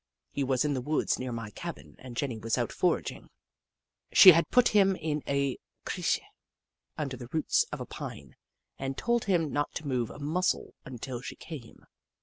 He 0.31 0.43
was 0.43 0.65
in 0.65 0.73
the 0.73 0.81
woods 0.81 1.19
near 1.19 1.31
my 1.31 1.51
cabin 1.51 1.95
and 1.99 2.17
Jenny 2.17 2.39
was 2.39 2.57
out 2.57 2.71
foraging. 2.71 3.29
She 4.11 4.31
had 4.31 4.49
put 4.49 4.69
him 4.69 4.95
in 4.95 5.21
a 5.27 5.59
crtche 5.85 6.21
under 6.97 7.15
the 7.15 7.29
roots 7.31 7.65
of 7.71 7.79
a 7.79 7.85
pine 7.85 8.35
and 8.79 8.97
told 8.97 9.25
him 9.25 9.53
not 9.53 9.75
to 9.75 9.85
move 9.87 10.09
a 10.09 10.17
muscle 10.17 10.73
until 10.85 11.21
she 11.21 11.35
came. 11.35 11.85